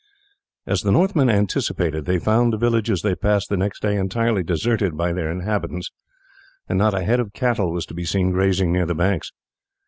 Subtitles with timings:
[0.65, 4.97] As the Northmen anticipated they found the villages they passed the next day entirely deserted
[4.97, 5.91] by their inhabitants,
[6.67, 9.31] and not a head of cattle was to be seen grazing near the banks.